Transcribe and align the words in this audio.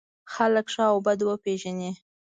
خلک 0.33 0.65
ښه 0.73 0.83
او 0.91 0.97
بد 1.05 1.19
وپېژني. 1.25 1.91